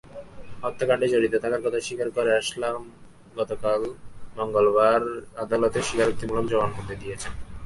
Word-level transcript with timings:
হত্যাকাণ্ডে 0.63 1.07
জড়িত 1.13 1.33
থাকার 1.43 1.61
কথা 1.65 1.79
স্বীকার 1.87 2.09
করে 2.17 2.31
আসলাম 2.41 2.79
গতকাল 3.35 3.81
মঙ্গলবার 4.37 5.01
আদালতে 5.43 5.79
স্বীকারোক্তিমূলক 5.87 6.45
জবানবন্দি 6.51 6.95
দিয়েছেন। 7.01 7.33